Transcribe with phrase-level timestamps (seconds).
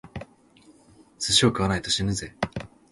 [1.19, 2.35] 寿司を食わないと死ぬぜ！